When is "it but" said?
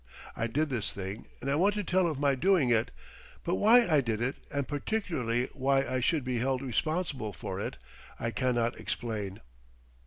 2.69-3.57